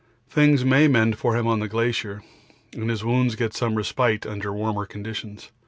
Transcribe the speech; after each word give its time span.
Things 0.27 0.65
may 0.65 0.87
mend 0.87 1.19
for 1.19 1.37
him 1.37 1.45
on 1.45 1.59
the 1.59 1.67
glacier, 1.67 2.23
and 2.73 2.89
his 2.89 3.05
wounds 3.05 3.35
get 3.35 3.53
some 3.53 3.75
respite 3.75 4.25
under 4.25 4.51
warmer 4.51 4.87
conditions. 4.87 5.51